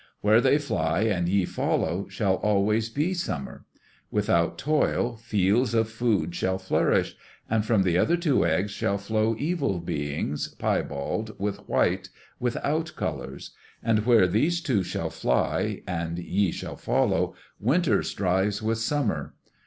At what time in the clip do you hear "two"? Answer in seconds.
8.17-8.43, 14.59-14.81